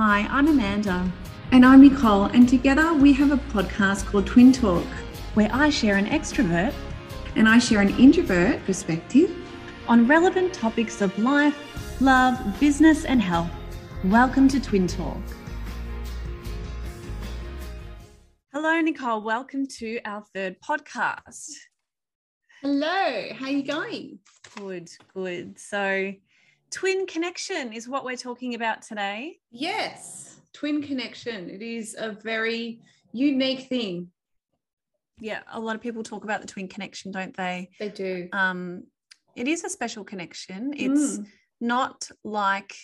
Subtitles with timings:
[0.00, 1.10] Hi, I'm Amanda.
[1.50, 4.84] And I'm Nicole, and together we have a podcast called Twin Talk,
[5.34, 6.72] where I share an extrovert
[7.34, 9.36] and I share an introvert perspective
[9.88, 13.50] on relevant topics of life, love, business, and health.
[14.04, 15.20] Welcome to Twin Talk.
[18.52, 19.22] Hello, Nicole.
[19.22, 21.50] Welcome to our third podcast.
[22.62, 24.20] Hello, how are you going?
[24.56, 25.58] Good, good.
[25.58, 26.12] So,
[26.70, 29.38] twin connection is what we're talking about today.
[29.50, 31.50] Yes, twin connection.
[31.50, 32.80] It is a very
[33.12, 34.08] unique thing.
[35.20, 37.70] Yeah, a lot of people talk about the twin connection, don't they?
[37.78, 38.28] They do.
[38.32, 38.84] Um,
[39.34, 40.72] it is a special connection.
[40.76, 41.26] It's mm.
[41.60, 42.74] not like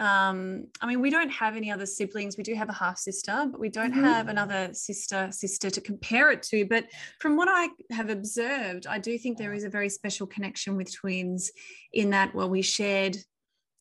[0.00, 2.38] um, I mean, we don't have any other siblings.
[2.38, 4.02] We do have a half sister, but we don't mm-hmm.
[4.02, 6.64] have another sister sister to compare it to.
[6.64, 6.86] But
[7.20, 10.92] from what I have observed, I do think there is a very special connection with
[10.92, 11.52] twins
[11.92, 13.18] in that well, we shared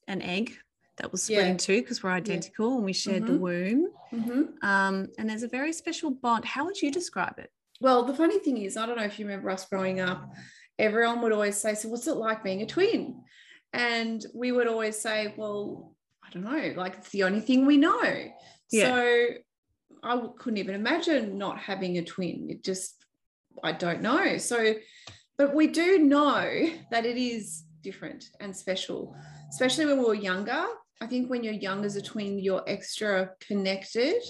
[0.10, 0.58] an egg
[0.98, 1.52] that was split yeah.
[1.52, 2.76] in two because we're identical yeah.
[2.76, 3.34] and we shared mm-hmm.
[3.34, 3.92] the womb.
[4.12, 4.68] Mm-hmm.
[4.68, 6.44] Um, and there's a very special bond.
[6.44, 7.50] How would you describe it?
[7.80, 10.30] Well, the funny thing is, I don't know if you remember us growing up,
[10.78, 13.24] everyone would always say, So, what's it like being a twin?
[13.72, 15.96] And we would always say, Well,
[16.30, 18.04] I don't know, like it's the only thing we know.
[18.72, 18.96] Yeah.
[18.96, 19.28] So
[20.04, 22.48] I couldn't even imagine not having a twin.
[22.50, 23.04] It just,
[23.64, 24.38] I don't know.
[24.38, 24.76] So,
[25.38, 29.16] but we do know that it is different and special,
[29.50, 30.66] especially when we were younger.
[31.02, 34.22] I think when you're young as a twin, you're extra connected.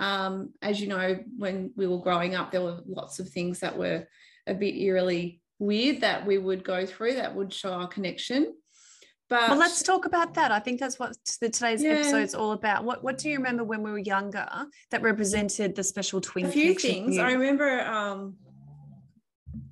[0.00, 3.76] Um, as you know, when we were growing up, there were lots of things that
[3.76, 4.06] were
[4.46, 8.54] a bit eerily weird that we would go through that would show our connection.
[9.30, 10.50] But well, let's talk about that.
[10.50, 11.92] I think that's what the, today's yeah.
[11.92, 12.82] episode is all about.
[12.82, 14.46] What What do you remember when we were younger
[14.90, 16.46] that represented the special twin?
[16.46, 17.16] A few things.
[17.16, 18.34] I remember um,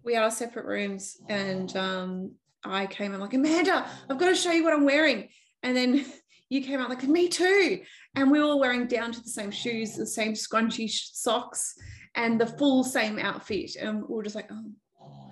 [0.04, 2.32] we had our separate rooms, and um,
[2.64, 5.28] I came in like Amanda, I've got to show you what I'm wearing,
[5.64, 6.06] and then
[6.48, 7.80] you came out like me too,
[8.14, 11.74] and we were all wearing down to the same shoes, the same scrunchy socks,
[12.14, 14.70] and the full same outfit, and we were just like, oh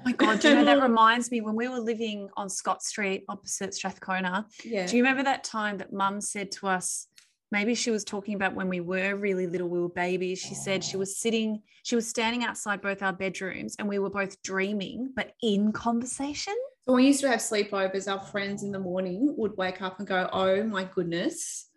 [0.07, 3.25] my God, do you know that reminds me when we were living on Scott Street
[3.29, 4.47] opposite Strathcona?
[4.65, 4.87] Yeah.
[4.87, 7.09] Do you remember that time that mum said to us,
[7.51, 10.39] maybe she was talking about when we were really little, we were babies.
[10.39, 14.09] She said she was sitting, she was standing outside both our bedrooms and we were
[14.09, 16.55] both dreaming, but in conversation.
[16.85, 20.07] When we used to have sleepovers, our friends in the morning would wake up and
[20.07, 21.69] go, Oh my goodness,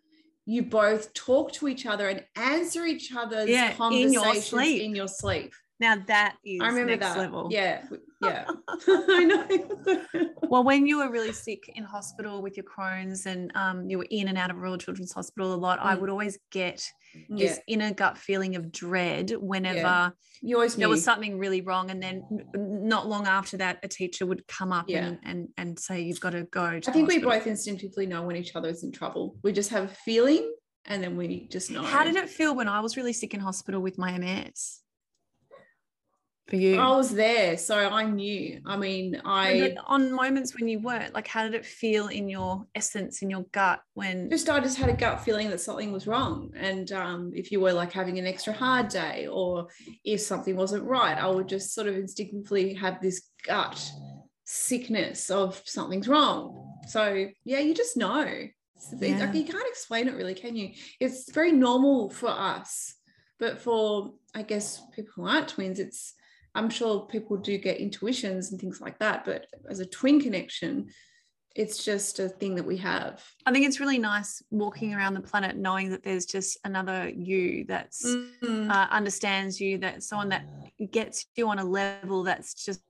[0.46, 4.82] you both talk to each other and answer each other's yeah, conversations in your sleep.
[4.82, 5.52] In your sleep.
[5.80, 7.18] Now that is I remember next that.
[7.18, 7.48] level.
[7.50, 7.82] Yeah.
[8.22, 8.44] Yeah.
[8.86, 10.28] I know.
[10.42, 14.06] well, when you were really sick in hospital with your Crohn's and um, you were
[14.10, 15.86] in and out of Royal Children's Hospital a lot, mm.
[15.86, 16.86] I would always get
[17.28, 17.74] this yeah.
[17.74, 20.10] inner gut feeling of dread whenever yeah.
[20.42, 21.90] you always there was something really wrong.
[21.90, 22.22] And then
[22.54, 25.06] not long after that, a teacher would come up yeah.
[25.06, 26.78] and, and, and say, you've got to go.
[26.78, 29.36] To I think we both instinctively know when each other is in trouble.
[29.42, 30.52] We just have a feeling
[30.84, 31.82] and then we just know.
[31.82, 34.80] How did it feel when I was really sick in hospital with my MS?
[36.50, 36.78] For you?
[36.78, 38.60] I was there, so I knew.
[38.66, 42.66] I mean, I on moments when you weren't, like, how did it feel in your
[42.74, 44.28] essence, in your gut when?
[44.28, 47.60] Just I just had a gut feeling that something was wrong, and um, if you
[47.60, 49.68] were like having an extra hard day, or
[50.04, 53.90] if something wasn't right, I would just sort of instinctively have this gut
[54.44, 56.78] sickness of something's wrong.
[56.88, 58.26] So yeah, you just know.
[58.98, 59.18] Yeah.
[59.18, 60.70] Like, you can't explain it really, can you?
[61.00, 62.94] It's very normal for us,
[63.38, 66.14] but for I guess people who aren't twins, it's
[66.54, 70.88] I'm sure people do get intuitions and things like that, but as a twin connection,
[71.56, 73.24] it's just a thing that we have.
[73.44, 77.64] I think it's really nice walking around the planet knowing that there's just another you
[77.66, 78.70] that's mm-hmm.
[78.70, 80.46] uh, understands you, that someone that
[80.90, 82.82] gets you on a level that's just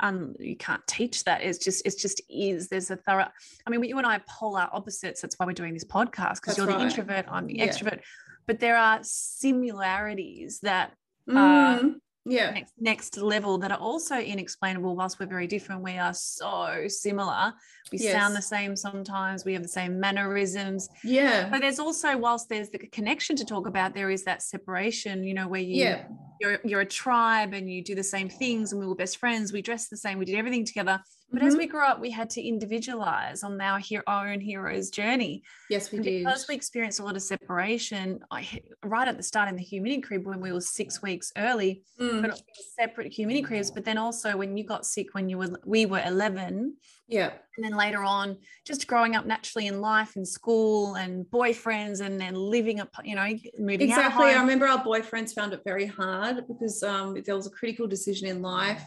[0.00, 1.42] um, you can't teach that.
[1.42, 2.68] It's just it's just is.
[2.68, 3.28] There's a thorough.
[3.66, 5.20] I mean, you and I are polar opposites.
[5.20, 6.78] That's why we're doing this podcast because you're right.
[6.78, 7.66] the introvert, I'm the yeah.
[7.66, 8.00] extrovert.
[8.46, 10.92] But there are similarities that
[11.28, 11.36] mm.
[11.36, 12.50] are yeah.
[12.50, 15.82] next, next level that are also inexplainable whilst we're very different.
[15.82, 17.52] We are so similar.
[17.92, 18.12] We yes.
[18.12, 19.44] sound the same sometimes.
[19.44, 20.88] We have the same mannerisms.
[21.02, 21.48] Yeah.
[21.50, 25.34] But there's also whilst there's the connection to talk about there is that separation you
[25.34, 26.04] know where you yeah.
[26.40, 29.52] you're, you're a tribe and you do the same things and we were best friends.
[29.52, 30.18] We dressed the same.
[30.18, 31.00] We did everything together
[31.34, 31.48] but mm-hmm.
[31.48, 35.42] as we grew up, we had to individualize on our, our own hero's journey.
[35.68, 36.24] Yes, we and did.
[36.24, 40.22] Because we experienced a lot of separation, I, right at the start in the humidicrib
[40.22, 42.22] when we were six weeks early, mm.
[42.22, 42.40] but
[42.78, 43.74] separate humidicribs.
[43.74, 46.76] But then also when you got sick when you were, we were 11.
[47.08, 47.32] Yeah.
[47.56, 52.20] And then later on, just growing up naturally in life and school and boyfriends and
[52.20, 53.28] then living up, you know,
[53.58, 54.26] moving exactly.
[54.26, 58.28] I remember our boyfriends found it very hard because um, there was a critical decision
[58.28, 58.84] in life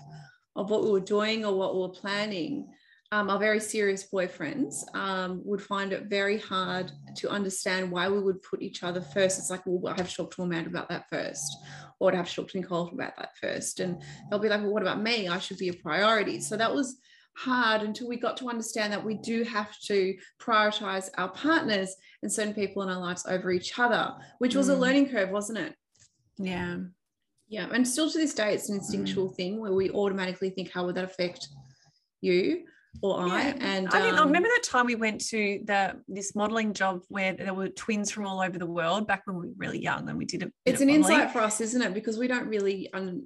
[0.57, 2.67] of what we were doing or what we were planning,
[3.11, 8.19] um, our very serious boyfriends um, would find it very hard to understand why we
[8.19, 9.39] would put each other first.
[9.39, 11.55] It's like, well, I have to talk to Amanda about that first,
[11.99, 13.79] or I'd have to talk to Nicole about that first.
[13.79, 15.29] And they'll be like, well, what about me?
[15.29, 16.41] I should be a priority.
[16.41, 16.97] So that was
[17.37, 22.31] hard until we got to understand that we do have to prioritize our partners and
[22.31, 24.73] certain people in our lives over each other, which was mm.
[24.73, 25.75] a learning curve, wasn't it?
[26.37, 26.77] Yeah.
[27.49, 27.67] Yeah.
[27.71, 29.35] And still to this day, it's an instinctual mm.
[29.35, 31.47] thing where we automatically think, how would that affect
[32.21, 32.63] you?
[33.01, 33.53] or I.
[33.59, 37.01] And I, mean, um, I remember that time we went to the this modeling job
[37.09, 40.09] where there were twins from all over the world back when we were really young
[40.09, 40.53] and we did it.
[40.65, 41.93] It's an insight for us, isn't it?
[41.93, 43.23] Because we don't really um,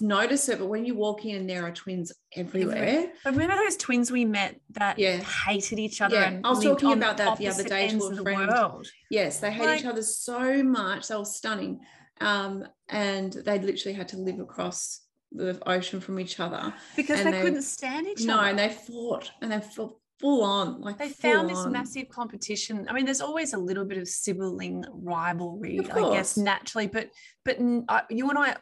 [0.00, 3.12] notice it, but when you walk in and there are twins everywhere.
[3.24, 5.18] But remember those twins we met that yeah.
[5.18, 6.16] hated each other.
[6.16, 6.40] Yeah.
[6.42, 8.48] I was talking about that the other day to a friend.
[8.48, 8.88] World.
[9.10, 11.08] Yes, they hate like, each other so much.
[11.08, 11.80] They were stunning.
[12.20, 15.00] Um, and they literally had to live across
[15.32, 18.42] the ocean from each other because they, they, couldn't stand each no, other.
[18.42, 20.80] No, and they fought and they fought full on.
[20.80, 21.72] Like they found this on.
[21.72, 22.86] massive competition.
[22.88, 26.86] I mean, there's always a little bit of sibling rivalry, I guess, naturally.
[26.86, 27.10] But
[27.44, 28.56] but uh, you and I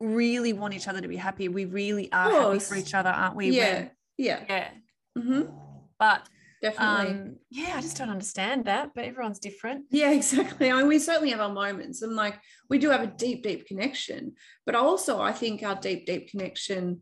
[0.00, 1.48] really want each other to be happy.
[1.48, 3.50] We really are happy for each other, aren't we?
[3.50, 4.68] Yeah, when, yeah, yeah.
[5.18, 5.42] Mm-hmm.
[5.98, 6.28] But
[6.70, 7.14] definitely.
[7.14, 9.84] Um, yeah, I just don't understand that, but everyone's different.
[9.90, 10.70] Yeah, exactly.
[10.70, 13.66] I mean, we certainly have our moments, and like we do have a deep, deep
[13.66, 14.34] connection.
[14.64, 17.00] But also, I think our deep, deep connection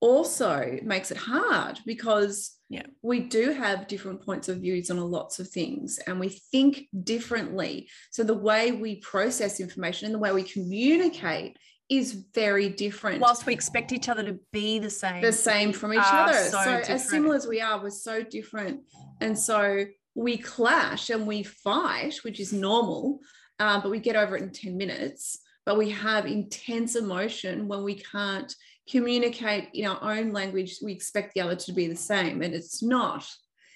[0.00, 2.82] also makes it hard because yeah.
[3.02, 7.88] we do have different points of views on lots of things and we think differently.
[8.10, 11.56] So the way we process information and the way we communicate
[11.98, 13.20] is very different.
[13.20, 15.20] Whilst we expect each other to be the same.
[15.20, 16.32] The same from each other.
[16.32, 18.80] So, so as similar as we are, we're so different.
[19.20, 19.84] And so
[20.14, 23.20] we clash and we fight, which is normal,
[23.58, 25.38] uh, but we get over it in 10 minutes.
[25.66, 28.52] But we have intense emotion when we can't
[28.88, 30.78] communicate in our own language.
[30.82, 33.28] We expect the other to be the same, and it's not.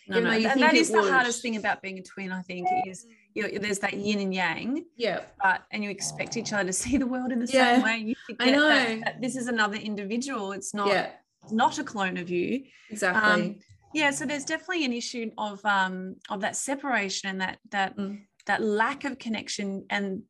[0.08, 0.40] No, no.
[0.40, 3.58] That, that is the hardest thing about being a twin, I think, is you know,
[3.58, 4.84] there's that yin and yang.
[4.96, 5.22] Yeah.
[5.42, 7.74] But and you expect each other to see the world in the yeah.
[7.74, 7.98] same way.
[7.98, 8.68] You I know.
[8.68, 10.52] That, that this is another individual.
[10.52, 11.10] It's not yeah.
[11.50, 12.64] not a clone of you.
[12.90, 13.22] Exactly.
[13.22, 13.56] Um,
[13.94, 14.10] yeah.
[14.10, 18.20] So there's definitely an issue of um of that separation and that that mm.
[18.46, 20.22] that lack of connection and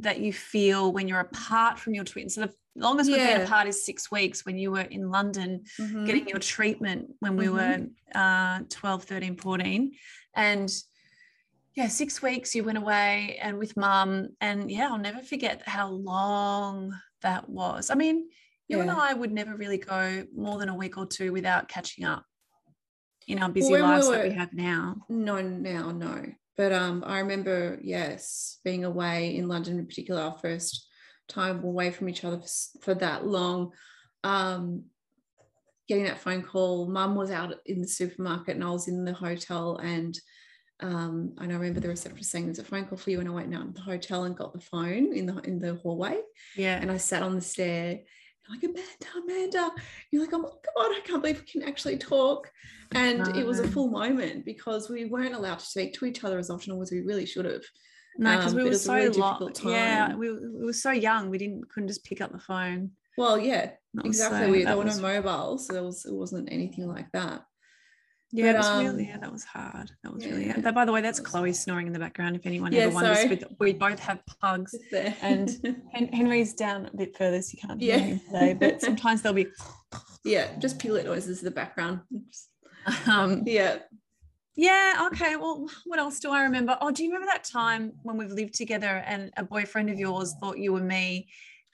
[0.00, 2.28] that you feel when you're apart from your twin.
[2.28, 6.04] So the longest we've been apart is six weeks when you were in London mm-hmm.
[6.04, 7.84] getting your treatment when we mm-hmm.
[8.14, 9.92] were uh, 12, 13, 14.
[10.34, 10.72] And
[11.74, 14.28] yeah, six weeks you went away and with mum.
[14.40, 17.90] And yeah, I'll never forget how long that was.
[17.90, 18.28] I mean,
[18.68, 18.82] you yeah.
[18.82, 22.24] and I would never really go more than a week or two without catching up
[23.28, 24.96] in our busy well, lives we were, that we have now.
[25.08, 26.24] No, now, no.
[26.56, 30.88] But um, I remember, yes, being away in London in particular, our first
[31.28, 33.72] time away from each other for, for that long.
[34.24, 34.84] Um,
[35.88, 39.12] getting that phone call, mum was out in the supermarket and I was in the
[39.12, 40.18] hotel and
[40.80, 43.32] um, and I remember the receptionist saying, "There's a phone call for you," and I
[43.32, 46.18] went down to the hotel and got the phone in the in the hallway.
[46.54, 48.00] Yeah, and I sat on the stair,
[48.50, 49.70] like Amanda, Amanda.
[50.10, 52.50] You're like, oh my god, I can't believe we can actually talk.
[52.92, 53.40] And no.
[53.40, 56.50] it was a full moment because we weren't allowed to speak to each other as
[56.50, 57.64] often as we really should have.
[58.18, 59.52] No, because um, we were so really long.
[59.64, 61.30] Yeah, we, we were so young.
[61.30, 62.92] We didn't couldn't just pick up the phone.
[63.16, 63.72] Well, yeah,
[64.04, 64.46] exactly.
[64.46, 67.44] So, we, there were no mobiles, so there was it wasn't anything like that.
[68.32, 69.90] Yeah, but, um, really, yeah, that was hard.
[70.02, 70.32] That was yeah.
[70.32, 70.74] really hard.
[70.74, 72.36] By the way, that's Chloe snoring in the background.
[72.36, 74.74] If anyone yeah, ever wonders, we both have pugs,
[75.22, 75.50] and
[76.12, 78.02] Henry's down a bit further, so you can't hear yeah.
[78.02, 78.54] him today.
[78.54, 79.46] But sometimes there'll be,
[80.24, 82.00] yeah, just piglet noises in the background.
[83.08, 83.78] Um, yeah,
[84.56, 85.08] yeah.
[85.12, 85.36] Okay.
[85.36, 86.76] Well, what else do I remember?
[86.80, 90.34] Oh, do you remember that time when we've lived together and a boyfriend of yours
[90.40, 91.28] thought you were me?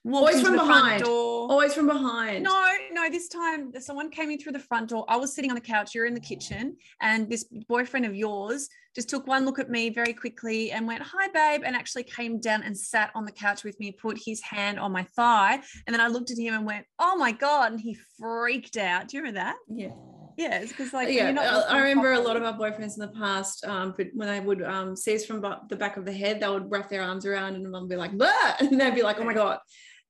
[0.05, 1.05] Always from behind.
[1.05, 2.43] Always from behind.
[2.43, 5.05] No, no, this time someone came in through the front door.
[5.09, 8.69] I was sitting on the couch, you're in the kitchen, and this boyfriend of yours
[8.97, 12.41] just took one look at me very quickly and went, Hi, babe, and actually came
[12.41, 15.61] down and sat on the couch with me, put his hand on my thigh.
[15.87, 17.73] And then I looked at him and went, Oh my God.
[17.73, 19.09] And he freaked out.
[19.09, 19.57] Do you remember that?
[19.69, 19.93] Yeah.
[20.37, 23.65] Yeah, it's because like yeah, I remember a lot of our boyfriends in the past.
[23.65, 26.49] Um, but when they would um see us from the back of the head, they
[26.49, 28.57] would wrap their arms around and mum be like, Bah!
[28.61, 29.59] and they'd be like, "Oh my god!"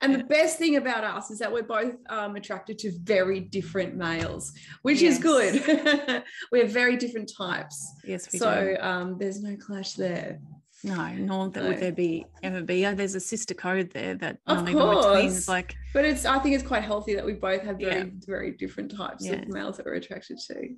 [0.02, 3.94] And the best thing about us is that we're both um, attracted to very different
[3.94, 4.52] males,
[4.82, 5.14] which yes.
[5.14, 6.24] is good.
[6.52, 7.94] we're very different types.
[8.04, 8.76] Yes, we so, do.
[8.76, 10.40] So um, there's no clash there.
[10.84, 11.68] No, nor that no.
[11.68, 12.86] would there be ever be.
[12.86, 15.48] Oh, there's a sister code there that of course.
[15.48, 15.74] like.
[15.92, 18.04] But it's I think it's quite healthy that we both have very yeah.
[18.26, 19.34] very different types yeah.
[19.34, 20.68] of males that we're attracted to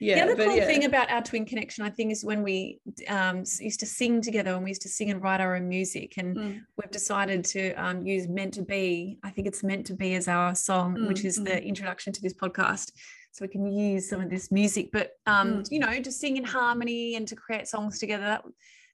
[0.00, 0.26] yeah.
[0.26, 0.66] The other cool yeah.
[0.66, 4.52] thing about our twin connection, I think, is when we um, used to sing together
[4.52, 6.14] and we used to sing and write our own music.
[6.16, 6.60] And mm.
[6.76, 9.18] we've decided to um, use Meant to Be.
[9.22, 11.08] I think it's Meant to Be as our song, mm.
[11.08, 11.64] which is the mm.
[11.64, 12.90] introduction to this podcast.
[13.30, 14.90] so we can use some of this music.
[14.92, 15.70] But um, Mm.
[15.70, 18.44] you know, to sing in harmony and to create songs together, that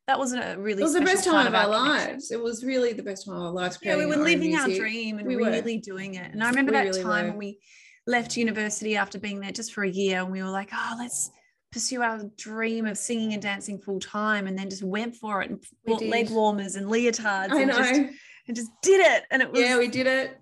[0.07, 2.09] that wasn't a really It was the best time of our connection.
[2.13, 2.31] lives.
[2.31, 3.79] It was really the best time of our lives.
[3.83, 5.51] Yeah, we were our living our dream and We were.
[5.51, 6.33] really doing it.
[6.33, 7.31] And I remember We that really time were.
[7.31, 7.59] when we
[8.07, 11.31] left university after being there just for a year and we were like, oh, let's
[11.71, 15.51] pursue our dream of singing and dancing full time and then just went for it
[15.51, 17.77] and We bought leg warmers and leotards I and know.
[17.77, 18.01] just
[18.49, 19.25] and just did it.
[19.31, 20.37] And it was yeah, we did it.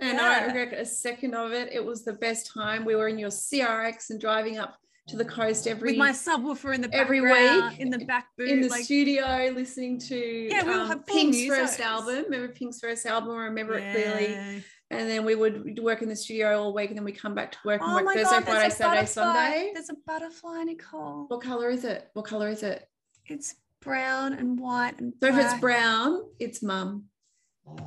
[0.00, 0.40] And I Yeah.
[0.46, 1.68] don't regret a second of it.
[1.72, 2.84] It was the best time.
[2.84, 4.76] We were in your CRX and driving up
[5.08, 5.98] to the coast every week.
[6.00, 8.48] with my subwoofer in the every week in the back boot.
[8.48, 12.24] in the like, studio listening to Yeah, we would um, have Pink's first album.
[12.24, 13.32] Remember Pink's first album?
[13.32, 14.62] I remember it clearly.
[14.90, 17.52] And then we would work in the studio all week, and then we come back
[17.52, 19.22] to work and Oh work my Thursday, god, Friday, there's a Saturday, butterfly.
[19.22, 19.70] Sunday.
[19.72, 21.24] There's a butterfly, Nicole.
[21.28, 22.08] What color is it?
[22.12, 22.86] What color is it?
[23.24, 27.04] It's brown and white and So if it's brown, it's mum.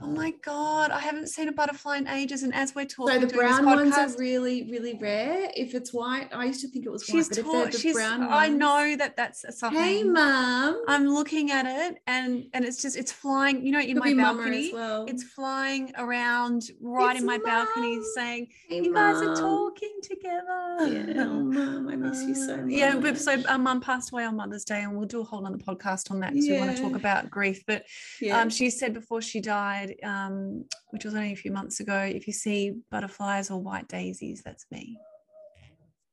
[0.02, 2.44] Oh my god, I haven't seen a butterfly in ages.
[2.44, 5.50] And as we're talking, So the brown ones are really, really rare.
[5.54, 7.72] If it's white, I used to think it was she's white, but if taught.
[7.74, 7.94] the She's.
[7.94, 9.82] brown I know that that's something.
[9.82, 10.82] Hey, mum.
[10.88, 13.66] I'm looking at it, and and it's just it's flying.
[13.66, 15.06] You know, in Could my balcony, as well.
[15.08, 20.78] it's flying around right It's in my balcony, saying, Hey, "You guys are talking together."
[20.88, 22.72] Yeah, oh, mum, I miss you so much.
[22.72, 25.46] Yeah, but so our mum passed away on Mother's Day, and we'll do a whole
[25.46, 27.64] other podcast on that because we want to talk about grief.
[27.68, 27.84] But
[28.22, 28.40] yeah.
[28.40, 29.65] um, she said before she died,
[30.04, 34.42] um, which was only a few months ago, if you see butterflies or white daisies,
[34.44, 34.98] that's me.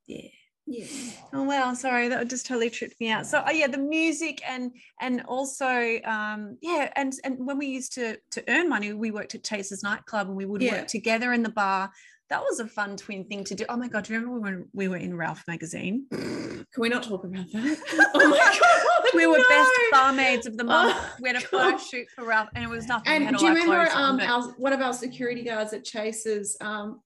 [0.07, 0.29] Yeah.
[0.67, 0.87] yeah.
[1.33, 3.27] Oh wow, sorry, that just totally tripped me out.
[3.27, 7.95] So uh, yeah, the music and and also um, yeah, and and when we used
[7.95, 10.73] to to earn money, we worked at Chase's nightclub and we would Yeah.
[10.73, 11.91] work together in the bar.
[12.29, 13.65] That was a fun twin thing to do.
[13.69, 16.07] Oh my god, do you remember when we were in Ralph magazine?
[16.11, 17.79] Can we not talk about that?
[18.15, 18.72] oh my god.
[19.15, 19.49] We were no.
[19.49, 20.97] best barmaids of the month.
[20.99, 23.27] Oh, we had a photo shoot for Ralph, and it was nothing.
[23.27, 26.57] And do you remember on, um but- our one of our security guards at Chase's
[26.61, 27.01] um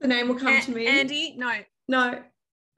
[0.00, 0.86] the name will come A- to me.
[0.86, 1.34] Andy?
[1.36, 1.52] No.
[1.88, 2.22] no.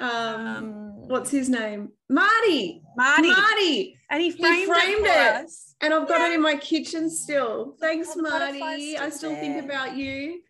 [0.01, 0.09] Um,
[0.47, 1.91] Um, what's his name?
[2.09, 2.81] Marty.
[2.97, 3.29] Marty?
[3.31, 3.97] Marty.
[4.09, 5.45] And he framed, framed it, it.
[5.45, 5.75] us.
[5.83, 6.31] And I've got Yeah.
[6.31, 7.77] it in my kitchen still.
[7.79, 8.63] Thanks, Marty.
[8.97, 10.41] I still still think about you.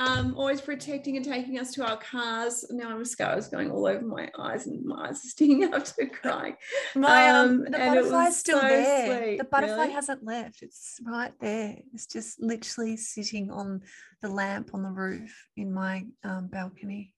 [0.00, 2.64] Um, always protecting and taking us to our cars.
[2.70, 6.06] Now mascara is going all over my eyes and my eyes are sticking up to
[6.06, 6.54] crying.
[6.94, 9.06] My um, Um, the butterfly's still so there.
[9.24, 9.92] sweet, The butterfly really.
[9.92, 10.62] hasn't left.
[10.62, 11.76] It's right there.
[11.92, 13.82] It's just literally sitting on
[14.22, 17.12] the lamp on the roof in my um, balcony.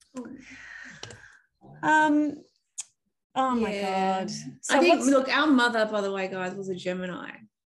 [1.83, 2.35] Um.
[3.35, 4.19] Oh my Yeah.
[4.21, 4.31] god.
[4.61, 7.29] So I think look, our mother, by the way, guys, was a Gemini.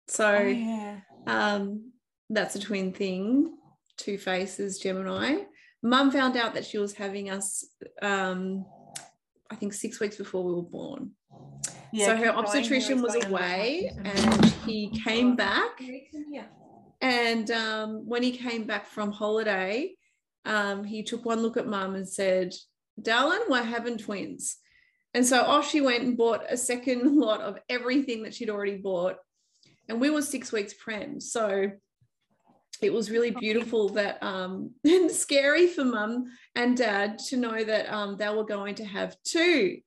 [0.08, 1.00] So Oh, yeah.
[1.26, 1.92] um
[2.30, 3.57] that's a twin thing,
[3.98, 5.44] two faces, Gemini.
[5.84, 7.66] Mum found out that she was having us
[8.02, 8.66] um
[9.50, 11.12] I think six weeks before we were born.
[11.94, 16.44] Yeah, so her obstetrician was away and he came back Yeah.
[17.02, 19.94] and um, when he came back from holiday,
[20.46, 22.54] um, he took one look at mum and said,
[23.02, 24.58] Darlin, we're having twins.
[25.14, 28.78] And so off she went and bought a second lot of everything that she'd already
[28.78, 29.16] bought.
[29.88, 31.22] And we were six weeks prem.
[31.22, 31.72] So
[32.82, 37.92] it was really beautiful that um and scary for mum and dad to know that
[37.92, 39.78] um they were going to have two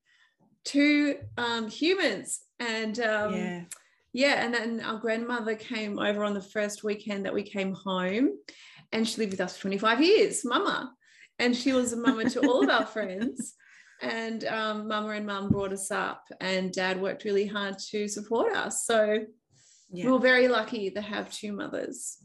[0.65, 3.63] two um humans and um yeah.
[4.13, 8.31] yeah, and then our grandmother came over on the first weekend that we came home,
[8.93, 10.93] and she lived with us for 25 years, Mama.
[11.39, 13.55] And she was a mama to all of our friends.
[14.03, 18.55] And um, Mama and Mum brought us up, and Dad worked really hard to support
[18.55, 18.85] us.
[18.85, 19.25] So
[20.05, 22.19] we were very lucky to have two mothers.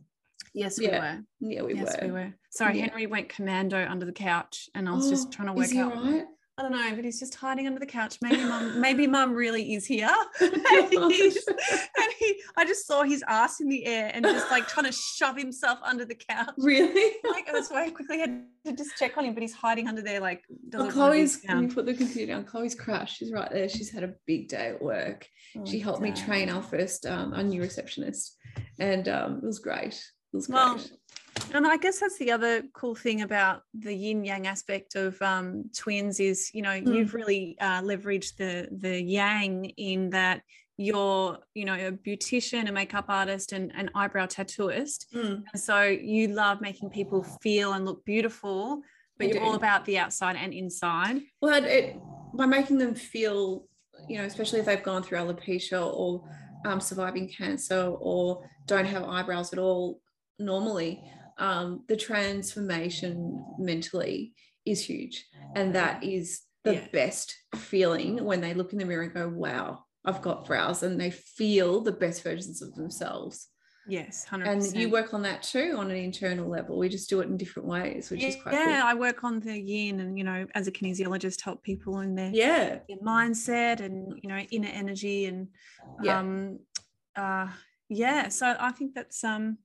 [0.56, 1.24] Yes, we yeah, were.
[1.42, 2.08] Yeah, we yes, were.
[2.08, 2.34] we were.
[2.50, 2.86] Sorry, Yeah.
[2.86, 5.72] Henry went commando under the couch, and I was just Oh, trying to work Is
[5.72, 5.94] he out.
[5.96, 6.26] right?
[6.58, 8.18] I don't know, but he's just hiding under the couch.
[8.22, 10.10] Maybe mum, maybe mum really is here.
[10.40, 14.66] and, he's, and he, I just saw his ass in the air and just like
[14.66, 16.54] trying to shove himself under the couch.
[16.58, 17.18] Really?
[17.30, 20.02] Like that's why I quickly had to just check on him, but he's hiding under
[20.02, 22.46] there, like Oh, doesn't want to be Chloe's, can you put the computer down?
[22.46, 23.18] Chloe's crashed.
[23.18, 23.68] She's right there.
[23.68, 25.28] She's had a big day at work.
[25.58, 28.38] Oh, she helped me train our first um, our new receptionist
[28.80, 30.02] and um, it was great
[30.36, 30.92] was Well, great
[31.54, 35.66] And I guess that's the other cool thing about the yin yang aspect of um,
[35.76, 40.42] twins is, you know, you've really uh, leveraged the the yang in that
[40.78, 45.06] you're, you know, a beautician, a makeup artist, and an eyebrow tattooist.
[45.14, 45.44] Mm.
[45.52, 48.82] And so you love making people feel and look beautiful,
[49.18, 51.22] but I you're all about the outside and inside.
[51.42, 51.98] well it
[52.34, 53.66] by making them feel
[54.10, 56.24] you know especially if they've gone through alopecia or
[56.66, 60.02] um, surviving cancer or don't have eyebrows at all
[60.40, 61.04] normally
[61.38, 64.34] um, the transformation mentally
[64.66, 65.26] is huge
[65.56, 66.88] and that is the Yeah.
[66.92, 71.00] best feeling when they look in the mirror and go wow i've got brows and
[71.00, 73.50] they feel the best versions of themselves
[73.88, 74.48] Yes, 100%.
[74.48, 76.80] And you work on that too on an internal level.
[76.80, 78.64] We just do it in different ways, which yeah, is quite yeah.
[78.82, 78.88] cool.
[78.88, 82.32] I work on the yin and you know, as a kinesiologist, help people in their,
[82.34, 82.80] Yeah.
[82.88, 85.50] their mindset and you know, inner energy and
[86.02, 86.18] Yeah.
[86.18, 86.58] um
[87.16, 87.50] uh
[87.90, 88.30] yeah.
[88.30, 89.60] So I think that's um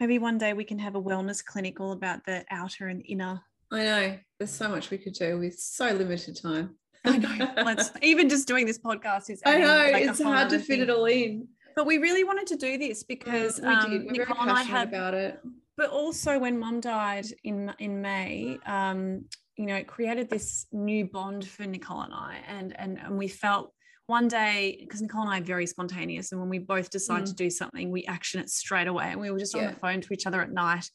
[0.00, 3.42] maybe one day we can have a wellness clinic all about the outer and inner.
[3.70, 4.18] I know.
[4.38, 6.76] There's so much we could do with so limited time.
[7.04, 7.52] I know.
[7.64, 9.90] Let's even just doing this podcast is I know.
[9.92, 10.80] like, it's hard to fit thing.
[10.82, 11.48] it all in.
[11.76, 14.04] But we really wanted to do this because we um, did.
[14.04, 15.40] We're Nicole very and I had about it.
[15.76, 19.24] but also when mum died in in May, um,
[19.56, 23.28] you know, it created this new bond for Nicole and I, and and and we
[23.28, 23.72] felt
[24.08, 27.34] one day because Nicole and I are very spontaneous, and when we both decide to
[27.34, 29.74] do something, we action it straight away, and we were just on Mm.
[29.74, 30.90] The phone to each other at night.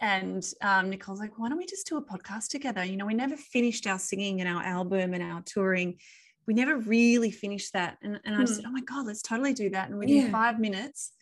[0.00, 2.84] And um, Nicole's like, why don't we just do a podcast together?
[2.84, 5.98] You know, we never finished our singing and our album and our touring.
[6.46, 7.98] We never really finished that.
[8.02, 8.46] And, and I Hmm.
[8.46, 9.90] said, oh my God, let's totally do that.
[9.90, 10.30] And within Yeah.
[10.32, 11.12] five minutes,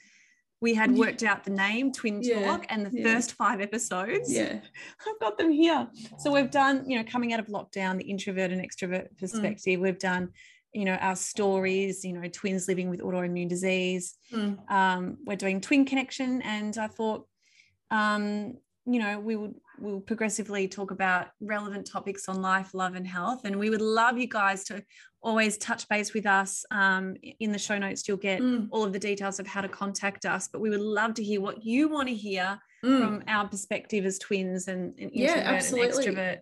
[0.61, 3.03] we had worked out the name Twin Yeah, Talk and the yeah.
[3.15, 4.33] first five episodes.
[4.33, 4.61] Yeah.
[5.07, 5.89] I've got them here.
[6.19, 9.19] So we've done, you know, coming out of lockdown, the introvert and extrovert Mm.
[9.19, 9.81] perspective.
[9.81, 10.31] We've done,
[10.73, 14.15] you know, our stories, you know, twins living with autoimmune disease.
[14.33, 14.71] Mm.
[14.71, 16.43] Um, we're doing twin connection.
[16.43, 17.27] And I thought,
[17.91, 18.55] um,
[18.87, 23.43] you know, we would we'll progressively talk about relevant topics on life, love, and health.
[23.45, 24.83] And we would love you guys to
[25.23, 26.65] always touch base with us.
[26.73, 28.69] Um, in the show notes, you'll get Mm.
[28.73, 30.49] all of the details of how to contact us.
[30.49, 33.01] But we would love to hear what you want to hear Mm.
[33.01, 36.07] from our perspective as twins and, and Yeah, introvert absolutely.
[36.07, 36.39] and extrovert.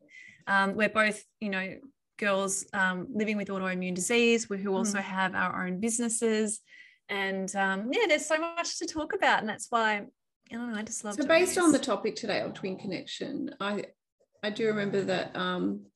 [0.47, 1.79] Um, we're both, you know,
[2.19, 5.03] girls um, living with autoimmune disease we- who also Mm.
[5.03, 6.61] have our own businesses.
[7.09, 9.41] And um, yeah, there's so much to talk about.
[9.41, 9.97] And that's why,
[10.51, 11.23] I don't know, I just love it.
[11.23, 13.85] So based on the topic today of twin connection, I
[14.43, 15.87] I do remember that um,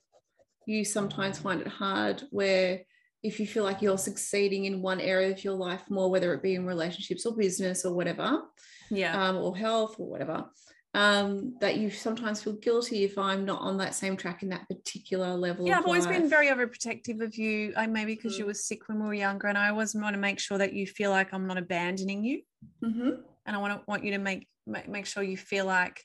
[0.66, 2.80] you sometimes find it hard where
[3.22, 6.42] if you feel like you're succeeding in one area of your life more, whether it
[6.42, 8.42] be in relationships or business or whatever,
[8.90, 9.28] yeah.
[9.28, 10.46] um, or health or whatever,
[10.94, 14.68] um, that you sometimes feel guilty if I'm not on that same track in that
[14.68, 15.66] particular level.
[15.66, 17.72] yeah, of I've always been very overprotective of you.
[17.76, 18.48] I maybe because you Mm.
[18.48, 20.86] were sick when we were younger, and I always want to make sure that you
[20.86, 22.42] feel like I'm not abandoning you.
[22.84, 23.24] Mhm.
[23.46, 26.04] and I want to want you to make make, make sure you feel like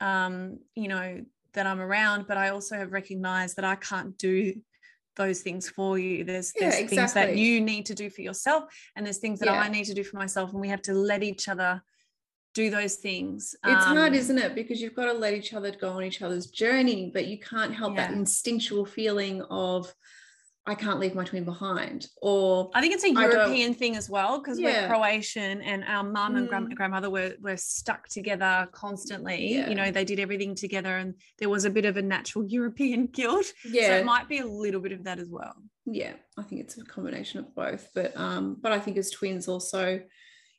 [0.00, 4.54] um you know that I'm around but I also have recognized that I can't do
[5.16, 8.64] those things for you there's Yeah, there's things that you need to do for yourself
[8.96, 9.60] and there's things that Yeah.
[9.60, 11.82] I need to do for myself and we have to let each other
[12.54, 14.54] do those things It's hard, Um, isn't it?
[14.54, 17.74] Because you've got to let each other go on each other's journey, but you can't
[17.74, 19.92] help that instinctual feeling of,
[20.66, 22.06] I can't leave my twin behind.
[22.22, 24.82] Or, I think it's a European thing as well because Yeah.
[24.82, 26.74] we're Croatian and our mum and Mm.
[26.74, 29.54] grandmother were, were stuck together constantly.
[29.56, 29.68] Yeah.
[29.68, 33.06] You know, they did everything together and there was a bit of a natural European
[33.08, 33.46] guilt.
[33.46, 35.54] So yeah, it might be a little bit of that as well.
[35.86, 37.90] yeah, I think it's a combination of both.
[37.94, 40.00] But, um, but I think as twins also,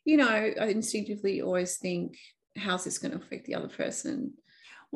[0.05, 2.17] you know, I instinctively always think,
[2.55, 4.33] how's this going to affect the other person?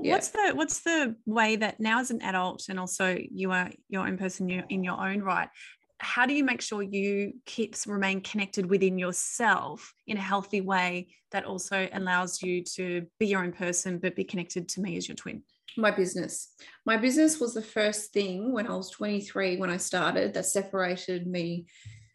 [0.01, 0.13] Yeah.
[0.13, 4.07] What's the what's the way that now as an adult and also you are your
[4.07, 5.49] own person you're in your own right?
[5.97, 11.09] How do you make sure you keep remain connected within yourself in a healthy way
[11.31, 15.09] that also allows you to be your own person but be connected to me as
[15.09, 15.43] your twin?
[15.77, 16.49] my business.
[16.85, 21.27] My business was the first thing when I was 23 when I started that separated
[21.27, 21.67] me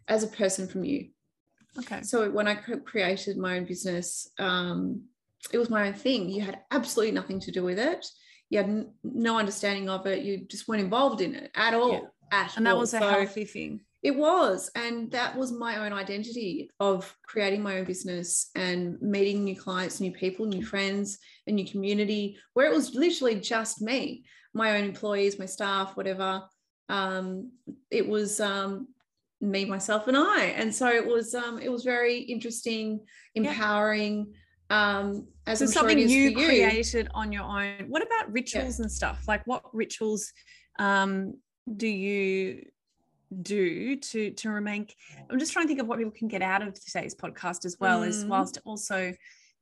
[0.09, 1.09] as a person from you.
[1.79, 2.03] Okay.
[2.03, 5.03] So when I created my own business, um,
[5.53, 6.29] it was my own thing.
[6.31, 8.07] You had absolutely nothing to do with it.
[8.51, 10.23] You had n- no understanding of it.
[10.23, 11.93] You just weren't involved in it at all.
[11.93, 12.01] Yeah.
[12.33, 12.81] At And that all.
[12.81, 13.81] was a So healthy thing.
[14.03, 19.45] It was, and that was my own identity of creating my own business and meeting
[19.45, 24.25] new clients, new people, new friends, a new community where it was literally just me,
[24.53, 26.43] my own employees, my staff, whatever.
[26.91, 27.53] Um,
[27.91, 28.89] it was um,
[29.51, 33.01] me, myself, and I, and so it was um, it was very interesting,
[33.35, 34.33] empowering.
[34.71, 36.37] Um, as So I'm sure something is you you.
[36.47, 37.85] created on your own.
[37.89, 39.25] What about rituals and stuff?
[39.29, 40.33] Like what rituals
[40.79, 41.35] um,
[41.77, 42.65] do you
[43.43, 44.87] do to to remain
[45.29, 47.77] i'm just trying to think of what people can get out of today's podcast as
[47.81, 48.29] well as Mm.
[48.29, 49.13] whilst also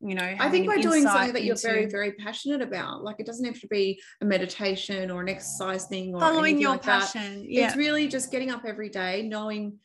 [0.05, 3.17] you know I think by doing something that you're very, into very passionate about, like
[3.21, 6.71] it doesn't have to be a meditation or an exercise thing or following anything your
[6.73, 7.01] like that.
[7.13, 9.79] passion yeah It's really just getting up every day, knowing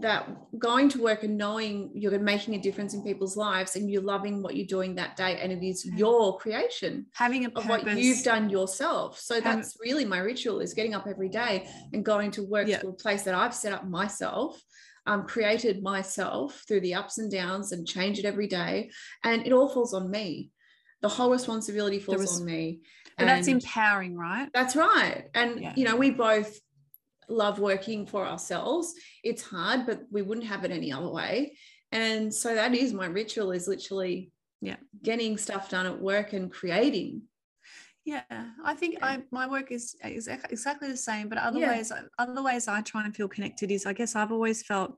[0.00, 4.02] that going to work and knowing you're making a difference in people's lives and you're
[4.02, 7.68] loving what you're doing that day and it is your creation having a of purpose
[7.68, 9.18] what you've done yourself.
[9.20, 12.78] So that's really my ritual is getting up every day and going to work Yeah.
[12.80, 14.60] to a place that I've set up myself,
[15.06, 18.90] um, created myself through the ups and downs and change it every day.
[19.22, 20.50] And it all falls on me.
[21.02, 22.80] The whole responsibility falls res- on me.
[23.18, 25.24] And that's empowering right that's right.
[25.34, 25.72] And Yeah.
[25.76, 26.58] you know, we both
[27.28, 28.94] love working for ourselves.
[29.22, 31.56] It's hard, but we wouldn't have it any other way.
[31.92, 36.50] And so that is my ritual is literally yeah getting stuff done at work and
[36.52, 37.22] creating.
[38.06, 38.22] Yeah,
[38.64, 41.72] I think I my work is, is exactly the same, but other yeah.
[41.72, 44.96] ways other ways I try and feel connected is I guess I've always felt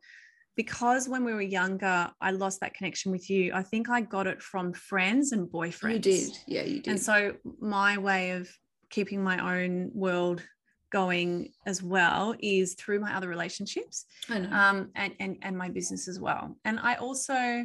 [0.56, 3.52] because when we were younger, I lost that connection with you.
[3.54, 5.92] I think I got it from friends and boyfriends.
[5.92, 6.30] You did.
[6.46, 6.90] Yeah, you did.
[6.90, 8.50] And so my way of
[8.90, 10.42] keeping my own world
[10.90, 16.18] going as well is through my other relationships um, and, and, and my business as
[16.18, 16.56] well.
[16.64, 17.64] And I also,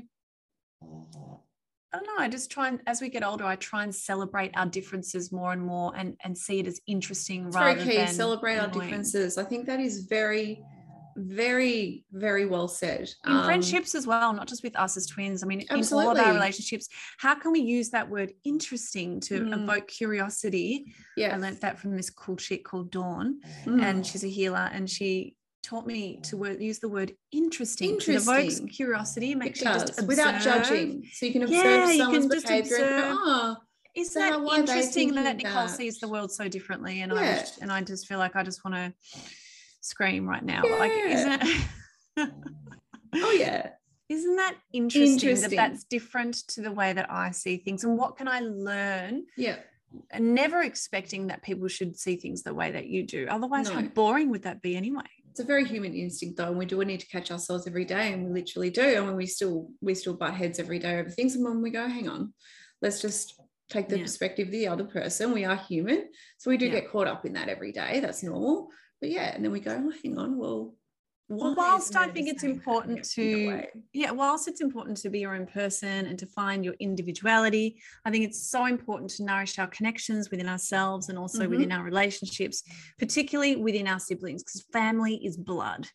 [1.94, 4.52] I don't know, I just try and, as we get older, I try and celebrate
[4.56, 7.98] our differences more and more and, and see it as interesting it's rather very key.
[7.98, 8.74] than celebrate annoying.
[8.74, 9.38] our differences.
[9.38, 10.64] I think that is very
[11.16, 15.44] very very well said in um, friendships as well not just with us as twins
[15.44, 16.12] i mean absolutely.
[16.12, 16.88] in all of our relationships
[17.20, 19.54] how can we use that word interesting to mm.
[19.54, 23.82] evoke curiosity yeah i learned that from this cool chick called dawn mm.
[23.82, 28.16] and she's a healer and she taught me to word, use the word interesting, interesting.
[28.16, 30.08] it evokes curiosity makes you just observe.
[30.08, 33.58] without judging so you can observe yeah, someone's behavior and go, oh
[33.96, 35.70] isn't so that interesting that Nicole that?
[35.70, 37.02] sees the world so differently?
[37.02, 37.20] And yeah.
[37.20, 38.94] I just, and I just feel like I just want to
[39.82, 40.64] scream right now.
[40.66, 40.76] Yeah.
[40.78, 42.32] Like, isn't it?
[43.16, 43.70] oh yeah.
[44.10, 47.84] Isn't that interesting, interesting, that that's different to the way that I see things?
[47.84, 49.26] And what can I learn?
[49.38, 49.58] Yeah.
[50.10, 53.28] And never expecting that people should see things the way that you do.
[53.30, 53.76] Otherwise, no.
[53.76, 55.04] how boring would that be anyway?
[55.34, 58.14] It's a very human instinct though, and we do need to catch ourselves every day,
[58.14, 58.84] and we literally do.
[58.84, 61.72] And when we still we still butt heads every day over things, and when we
[61.72, 62.34] go, hang on,
[62.84, 64.04] let's just take the yeah.
[64.04, 65.34] perspective of the other person.
[65.34, 66.74] We are human, so we do yeah.
[66.74, 68.00] get caught up in that every day.
[68.00, 68.70] That's normal
[69.04, 70.76] but yeah, and then we go, oh, hang on, well,
[71.38, 75.46] well, whilst I think it's important to, yeah, whilst it's important to be your own
[75.46, 80.30] person and to find your individuality, I think it's so important to nourish our connections
[80.30, 81.52] within ourselves and also mm-hmm.
[81.52, 82.64] within our relationships,
[83.00, 85.88] particularly within our siblings, because family is blood.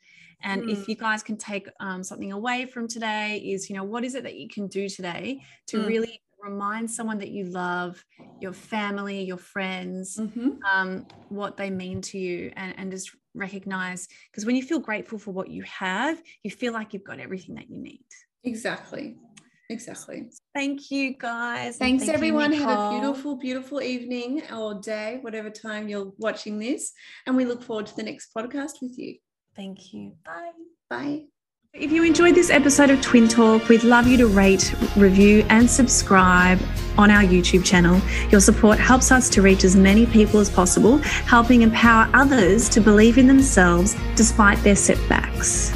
[0.42, 0.72] And mm.
[0.72, 4.14] if you guys can take um, something away from today, is, you know, what is
[4.14, 5.86] it that you can do today to mm.
[5.86, 8.02] really remind someone that you love,
[8.40, 10.50] your family, your friends, mm-hmm.
[10.64, 15.18] um, what they mean to you, and, and just recognize because when you feel grateful
[15.18, 18.04] for what you have, you feel like you've got everything that you need.
[18.44, 19.16] Exactly.
[19.70, 20.30] Exactly.
[20.54, 21.76] Thank you guys.
[21.76, 22.52] Thanks thank everyone.
[22.52, 26.92] You, Have a beautiful, beautiful evening or day, whatever time you're watching this.
[27.26, 29.16] And we look forward to the next podcast with you.
[29.54, 30.14] Thank you.
[30.24, 30.52] Bye.
[30.88, 31.24] Bye.
[31.74, 35.70] If you enjoyed this episode of Twin Talk, we'd love you to rate, review, and
[35.70, 36.58] subscribe
[36.96, 38.00] on our YouTube channel.
[38.30, 42.80] Your support helps us to reach as many people as possible, helping empower others to
[42.80, 45.70] believe in themselves despite their setbacks.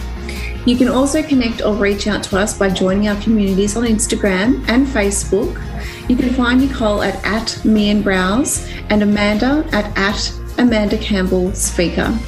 [0.66, 4.66] You can also connect or reach out to us by joining our communities on Instagram
[4.68, 5.54] and Facebook.
[6.08, 11.52] You can find Nicole at, at me and browse and Amanda at, at Amanda Campbell
[11.52, 12.18] Speaker.